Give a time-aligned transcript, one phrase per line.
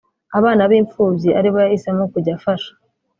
[0.37, 2.71] abana b’imfubyi aribo yahisemo kujya gufasha